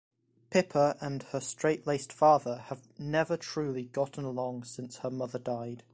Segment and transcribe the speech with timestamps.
[0.49, 5.83] Pippa and her straight-laced father have never truly gotten along since her mother died.